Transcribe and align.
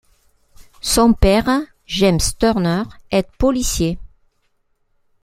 Son 0.81 1.13
père, 1.13 1.47
James 1.85 2.17
Turner, 2.39 2.81
est 3.11 3.29
policier. 3.37 3.99